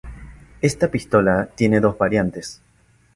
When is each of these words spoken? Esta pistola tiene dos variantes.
Esta 0.63 0.87
pistola 0.89 1.49
tiene 1.55 1.79
dos 1.79 1.95
variantes. 1.95 2.59